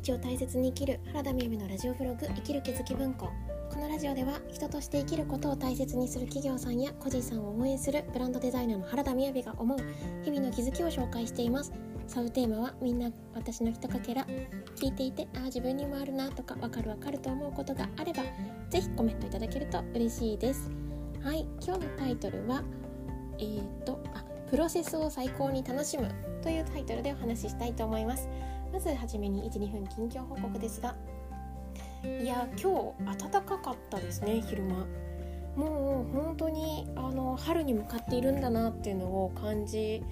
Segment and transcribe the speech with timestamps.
[0.00, 3.28] 日を大切に生きる原田美由美のラジオブログ生きる気づき文庫。
[3.70, 9.78] このラジオでは人として生きることを大切にする企業さんや個人さんを応援するブランドデザイナーの原田美由が思う
[10.24, 11.72] 日々の気づきを紹介しています。
[12.06, 14.26] サブテーマはみんな私のひとかけら
[14.74, 18.22] 聞いていてああ自分にもあるなとかわかるわかると思うことがあれば
[18.70, 20.70] ぜひコメントいただけると嬉しいです。
[21.22, 22.64] はい今日のタイトルは
[23.38, 26.10] えーとあプロセスを最高に楽しむ
[26.42, 28.28] というタイトルでお話ししたいと思います。
[28.72, 30.94] まずはじめに12分近況報告ですが。
[32.02, 34.86] いや今日暖かかったですね昼間。
[35.56, 40.02] もう本当にあの春に向かっているんだなっていうのを感じ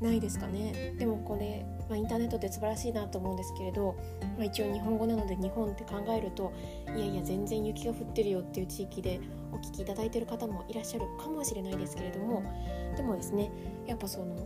[0.00, 0.94] ないですかね。
[0.98, 3.96] でもこれ、まあ、インターネットって素晴らしいなと思うんですけれど、
[4.36, 6.52] まあ、一応日本語なので日本って考えると
[6.94, 9.20] いやいや全然雪が降ってるよっていう地域で
[9.52, 12.42] お聞きいただいてる方もいらっしゃるかもしれないですけれども
[12.96, 13.50] でもですね
[13.86, 14.36] やっぱその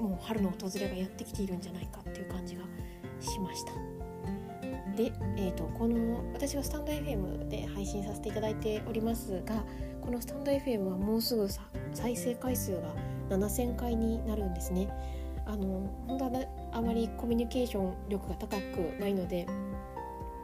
[0.00, 2.62] もう春の訪れがやってきているんじゃないかっていう感じが
[3.20, 3.72] しました。
[4.96, 9.64] で、えーと、この私はスタンド FM で配信させていただいておりますが
[10.00, 11.48] このスタンド FM はもうすぐ
[11.92, 12.94] 再生回数が
[13.28, 14.88] 7000回になるんですね。
[15.46, 19.46] あの本当はあまりコミュニケーション力が高くないので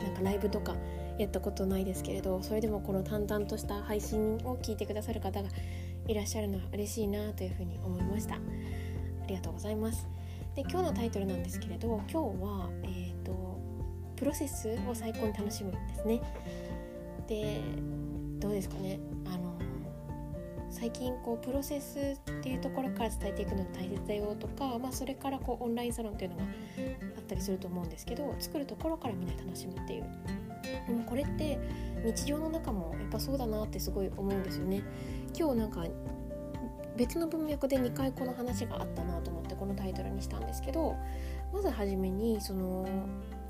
[0.00, 0.74] なんかライブとか
[1.18, 5.48] やったことないですけれどそれでもこの淡々とした配信を聞いてくださる方が
[6.08, 8.38] いらっしゃるのは嬉しいなというふうに思いました。
[9.26, 10.06] ありがとうございます。
[10.54, 13.58] で今日のタイトルなんですけれど今日は、えーと、
[14.14, 16.22] プロセスを最高に楽しむんですね。
[17.26, 17.60] で
[18.38, 19.00] どうですかね？
[19.26, 19.58] あの
[20.70, 26.42] 最近こうプロセスっていうところから伝えていくの大切だよとか、まあ、それからこうオンラインサロンっていうのが
[27.16, 30.04] あったりすると思うんですけど作るところからみんな楽しむっていう。
[30.86, 31.58] でもこれって
[32.04, 34.82] 日常の中もやっぱそうだなってすごい思うんですよね。
[35.36, 35.84] 今日なんか
[36.96, 40.96] 別の文脈で2回この話があったなと思ってこのタイトルにしたんですけど
[41.52, 42.86] まず初めにその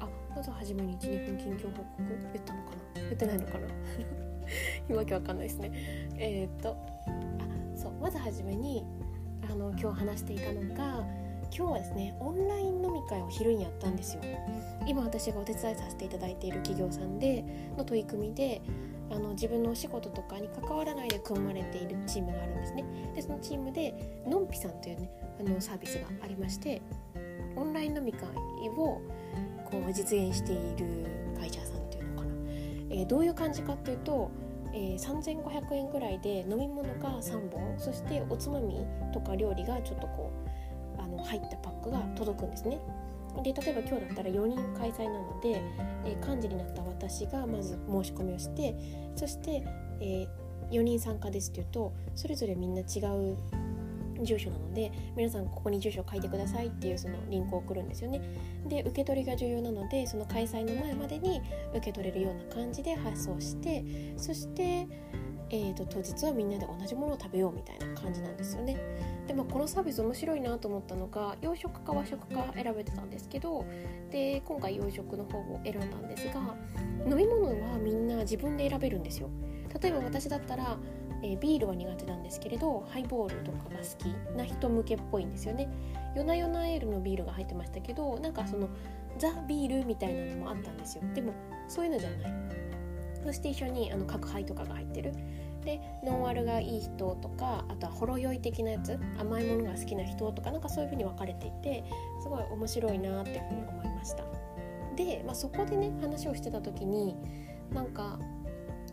[0.01, 1.95] あまず初めに12分近況報告
[2.33, 3.03] 言ったのかな？
[3.03, 3.59] 言ってないのか
[4.89, 4.97] な？
[4.97, 5.71] わけわかんないですね。
[6.19, 6.77] えー、っと
[7.07, 8.85] あそうまず初めに
[9.51, 11.05] あの今日話していたのが
[11.57, 14.23] 今日はですねオンライン飲み会を昼にやったんですよ。
[14.87, 17.45] 今私がお手伝いさせていただいている企業さんで
[17.77, 18.61] の取り組みで
[19.11, 22.85] あの自分のお仕事とかに関わらないで組まれているチームがあるんですね
[23.15, 26.83] でそのチームでのんぴさんというねあのサービスがありまして
[27.55, 28.29] オンライン飲み会
[28.69, 29.03] をこ
[29.89, 31.07] う実現している
[31.39, 32.35] 会社さんっていうのかな、
[32.91, 34.31] えー、どういう感じかっていうと
[34.77, 40.31] えー、3500円ぐらいで飲み物が3本そしておつまみとか料理がちょっとこ
[40.99, 42.79] うあの入ったパックが届くんですね。
[43.43, 45.63] で例えば今日だったら4人開催なので、
[46.05, 48.75] えー、幹事になった私がまず申し込みをして
[49.15, 49.65] そして、
[50.01, 53.37] えー、4人参加ですっていうとそれぞれみんな違う
[54.25, 58.21] 住所なので皆さんここに住所を書いてくださいっていうそのリンクを送るんですよね。
[58.67, 61.41] で受け取りが重要なのでその開催の前までに
[61.73, 63.85] 受け取れるような感じで発送して
[64.17, 64.89] そして
[65.51, 68.77] えーと、当日はみんなで同じものを食べようみたいな感じなんですよね。
[69.27, 73.65] で、まあ、このサービス面白いなと思ったのが洋食か和食か選べてたんですけど
[74.11, 76.55] で今回洋食の方を選んだんですが
[77.09, 79.29] 飲み物はみんな自分で選べるんですよ。
[79.81, 80.79] 例えば私だったら
[81.23, 85.69] えー、ビールは苦手なんですけれどハイボールとかが好きな人向けっぽいんですよね
[86.15, 88.69] 夜な夜なエールのビールが入ってましたけどなんかその
[89.19, 91.33] ザ・ビールみたいなのもあったんですよでも
[91.69, 92.33] そういうのじゃない
[93.27, 95.13] そして一緒にあの角杯とかが入ってる。
[95.65, 101.83] でノンアルがいい人とかあとはほろ酔い的なやつ甘いものが好きな人とかなんかそういう風に分かれていて
[102.23, 104.23] すごい面白いなっていう風に思いました。
[104.95, 107.17] で、まあ、そこでね話をしてた時に
[107.75, 108.17] なんか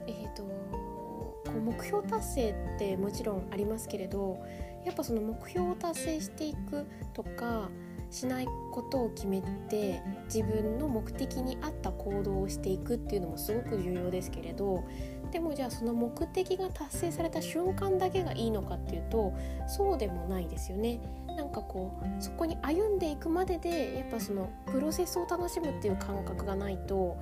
[0.07, 4.43] えっ、ー、とこう目標達成ってもちろんありますけれど
[4.83, 7.69] やっぱその目標を達成していくとか
[8.13, 14.83] しないことを決めて自分の目的に合った行動をしていくっていうのもすごく重要ですけれど
[15.31, 19.33] でもじゃあその目的が達成された瞬間だけがいいのかっていうと
[19.67, 21.01] そうでもないですよね。
[21.27, 27.17] なんかこうそこに歩んでいくまででやっぱそのプロセスを楽しむっていう感覚がないと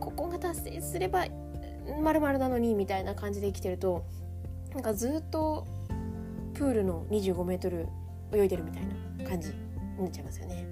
[0.00, 1.26] ここが達成すれば
[2.02, 4.06] まるなのにみたいな感じで生きてると
[4.72, 5.66] なんかずっと
[6.54, 7.88] プールの25メートル
[8.32, 8.82] 泳いでるみたい
[9.18, 9.52] な感じ
[10.02, 10.66] なっちゃいますよね。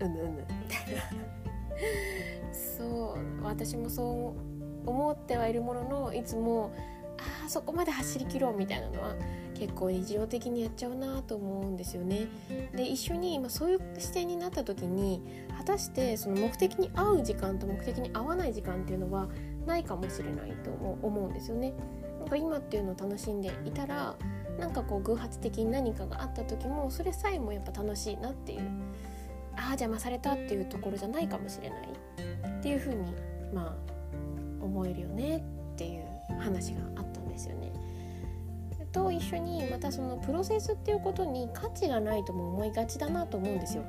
[0.00, 1.02] うん、うむうむみたいな
[2.52, 4.34] そう私もそ
[4.86, 6.74] う思ってはいるもののいつも
[7.18, 9.14] ああそこまで走り切ろうみたいなのは
[9.54, 12.26] 結構日常的にやっちゃうなと思うんですよね。
[12.74, 15.22] で一緒に今そういう視点になった時に
[15.56, 19.28] 果たしてその目的に合う時間と目的に合わない時間っていうのは
[19.66, 21.74] ないかもしれないと思うんですよね。
[22.18, 24.16] なんか今っていうのを楽しんでいたら
[24.58, 28.60] なんかこう偶発的に何かがあった時もそれさえもやっぱ楽しいなっていう
[29.56, 31.88] ああ邪魔されたっていうところじゃないかもしれない
[32.58, 33.14] っていうふうに
[33.52, 36.04] まあ思えるよねっていう
[36.40, 37.72] 話があったんですよね。
[38.92, 43.84] と一緒にまたそのプロセスっていうことに価値がないとも思いがちだなと思うんですよ。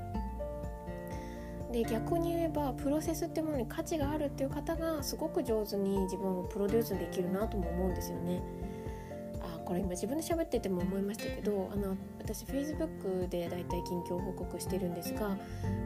[1.72, 8.42] で逆に言えばプロセスってものに価値があるっていう方がすごく上手に自分をプロデュースできるなとも思うんですよね。
[9.66, 15.38] これ今自分で喋ってても思いましたけどあの私 Facebook でだいたい近況報告してるんですが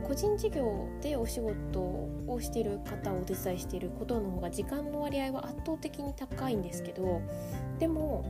[0.08, 7.22] 個人事業でお仕事をしている方をお手伝いしていることの方が時間の割合は圧倒的に高いんですけど
[7.80, 8.26] でも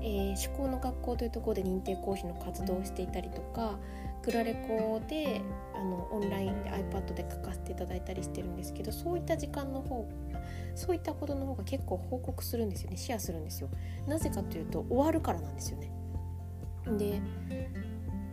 [0.00, 3.78] えー、思考の学校というところで認定講師の活動をしていたりとか
[4.22, 5.40] クラレコで
[5.74, 10.08] あのオンラインで iPad で書かせていただいたりしてるんですけどそういった時間の方
[10.74, 12.96] そういったことの方が結構報告するんですよね。
[12.96, 13.68] シェアするんですよ。
[14.06, 15.90] なぜかというと終わるからなんですよね。
[16.96, 17.20] で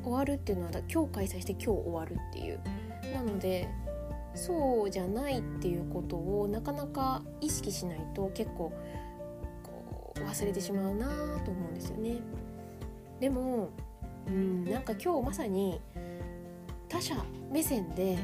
[0.03, 2.59] 終わるっていうのは今日開催して今日終わるっていう。
[3.13, 3.67] なので
[4.35, 8.73] そうじゃないっていうことをなかなか意識しないと結構
[10.15, 11.07] 忘れてしまうな
[11.43, 12.17] と思うんですよね。
[13.19, 13.69] でも
[14.27, 15.79] うんなんか今日まさに
[16.89, 17.15] 他者
[17.51, 18.17] 目線で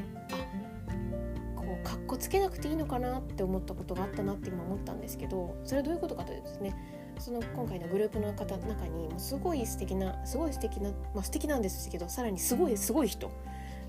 [2.22, 6.74] つけなくていいのかなって思ったことがあったなって今思ったんですけどそれはどういうことかというとですね
[7.18, 13.28] その今回のグループの方の中にすごい素敵なすごい素敵なまあ素敵なんですけどさらにすごいすごい人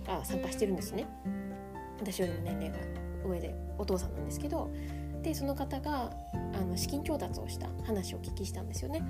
[0.05, 1.07] が参加してるんですね
[1.99, 2.77] 私よりも年齢が
[3.23, 4.71] 上でお父さんなんですけど
[5.21, 6.11] でその方が
[6.53, 9.01] あの資金調達をした話をお聞きしたんですよね。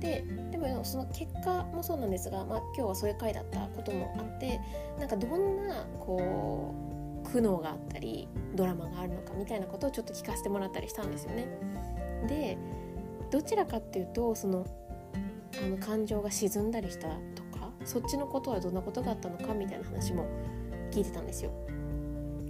[0.00, 4.60] ででもその結果もそうなんですが、まあ、今日はそういう回だったこともあって
[4.98, 6.93] なんかどんなこう
[7.24, 11.46] 苦悩があったりドラマがあるのかみたいなことをちょっと聞かせてもらったりしたんですよね。
[12.28, 12.56] で
[13.30, 14.66] どちらかっていうとその
[15.62, 20.26] あの感情が沈んだりしたとかそっちのことはどんなことがあったのかみたいな話も
[20.90, 21.52] 聞いてたんですよ。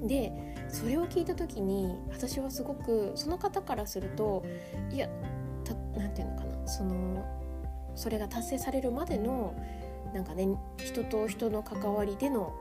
[0.03, 0.32] で
[0.69, 4.44] それを聞いた時に私はすごくその方からすると
[4.93, 5.09] いや
[5.97, 7.25] 何て言うのかなその
[7.94, 9.55] それが達成されるまでの
[10.12, 10.47] なんかね
[10.79, 12.53] 人と人の関わりでの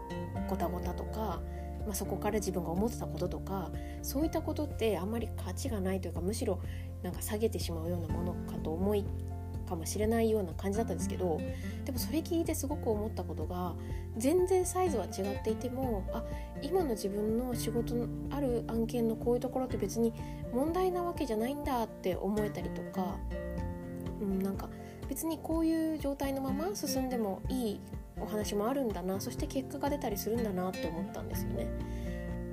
[0.50, 1.42] ごたごたとか、
[1.86, 3.72] まあ、そこから自分が思ってたこととか
[4.02, 6.60] そういったことってあんまり価値がないというかむしろ
[7.02, 9.06] なんか下げてしまうようなものかと思い
[9.68, 11.40] かもしれないような感じだったんですけど
[11.86, 13.74] でもそれ聞いてすごく思ったことが
[14.18, 16.24] 全然サイズは違っていてもあ
[16.62, 20.14] 今の自分の仕事のある案件のこういうところって別に
[20.54, 23.18] 問題なわけじゃないんだって思えたりとか、
[24.22, 24.70] うん、なんか
[25.10, 27.82] 別にこういう状態のまま進んでもいい
[28.20, 31.68] お話もあるんだなそして結果が出たりするんだなって思ったんですよね。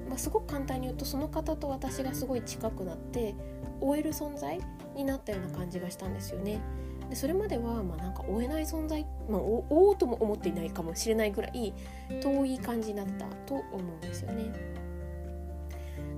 [0.08, 3.34] まあ、すごく簡単に言うとその方と私がすごい近くなって
[3.80, 4.60] 追える存在
[4.96, 6.60] になったような感じがしたんですよね。
[7.08, 11.72] でそれまではまあなんか追えない存在、まあ、追おうとも思っていないかもしれないぐらい
[12.20, 14.52] 遠い感じになったと思うんですよね。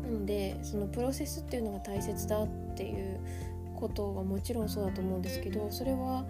[0.03, 3.21] なのでそのプロセスっていうのが大切だっていう
[3.77, 6.25] ことはもちろんそうだと思うんですけどそれは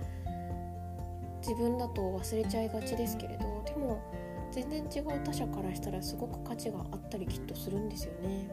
[1.42, 4.00] 自分だと忘れちゃいがちですけれどでも
[4.52, 8.48] 全然違う他者からしたらすごく価値があったりきっとするんですよね。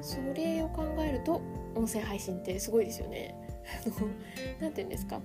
[0.00, 1.40] それを考えると
[1.74, 3.34] 音声配信ってすごいですよね。
[4.60, 5.20] 何て言うんですか？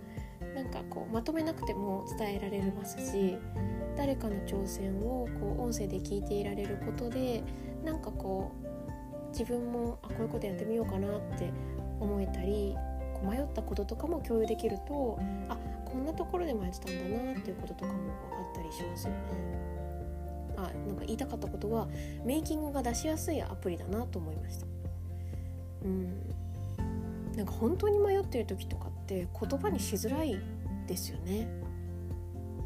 [0.56, 3.38] なんかこうまとめなくても伝えられますし
[3.98, 7.44] 誰かの挑戦をこう音声で聞いていられることで
[7.84, 11.52] なんかこう自分もあこういうことやってみようかなって
[12.00, 12.76] 思えたり
[13.14, 15.58] こう迷ったこととかも共有できるとあ
[15.92, 18.16] こんなところで迷ってたんだなっていうこととかも分か
[18.52, 19.20] ったりしますよね。
[20.58, 21.88] あなんか言いたかったことは
[22.26, 24.66] メイキングが出しやすいアプリだなと思いました。
[25.86, 26.30] うん
[27.36, 30.38] なんか本当に迷ってる時とかって言葉にしづらい
[30.88, 31.48] ですよね。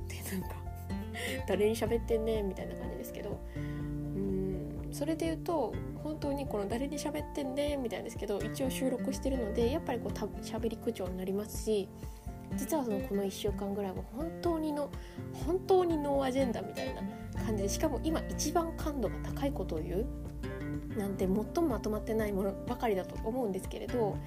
[0.07, 0.55] でなんか
[1.47, 11.87] 誰に喋ってんねみたいな感じですけどうんそれで言うと本当にこの誰に喋ってんねみたいですけど一応収録してるのでやっぱりこうた喋り口調になりますし
[12.55, 14.89] 実はそのこの1週間ぐらいは本当にの
[15.45, 17.01] 本当にノーアジェンダみたいな
[17.43, 20.05] 感じでしかも今一番感度が高いことを言う
[20.97, 24.17] なんて最もまとまってないものばかりだと思うんですけれど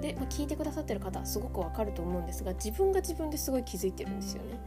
[0.00, 4.58] で、まあ、聞いてくださってる方すごくわかると思うんですが自分が自分ですごい気づいてるんですよね。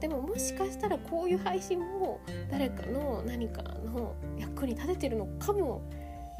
[0.00, 5.80] でももしかしたらこういう配信も誰かの何かの役に立ててるのかも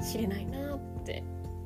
[0.02, 1.22] しれないなって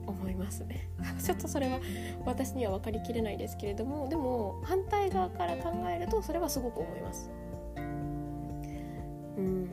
[0.06, 0.88] 思いますね。
[1.22, 1.80] ちょっとそれは
[2.24, 7.30] 私には分かりきれないですけれどもでも反対側から考えるとそれはすごく思います。
[9.36, 9.70] うん。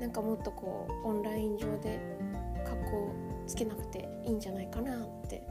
[0.00, 1.98] なんかもっとこうオンライン上で
[2.64, 3.08] 格好
[3.46, 5.42] つけなくていいんじゃないかなって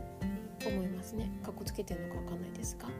[0.66, 1.32] 思いますね。
[1.44, 2.88] 格好つけてるのかわかんないですが。
[2.88, 2.92] は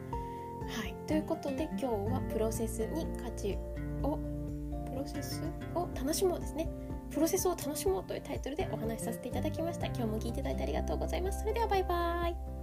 [0.86, 0.94] い。
[1.06, 3.56] ということで今日はプロセスに価値
[4.02, 4.18] を
[4.86, 5.42] プロセス
[5.74, 6.68] を楽しもうですね
[7.10, 9.86] プロセスを楽しもうというタイトルでお話しさせていただきました。
[9.86, 11.40] 今日も聞いていただいてありがとうございます。
[11.40, 12.55] それではバイバーイ。